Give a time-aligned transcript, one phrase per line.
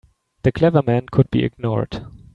[0.41, 2.03] The clever men could be ignored.